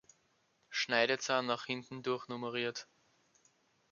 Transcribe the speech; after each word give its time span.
Schneidezahn 0.71 1.45
nach 1.45 1.67
hinten 1.67 2.01
durchnummeriert. 2.01 2.87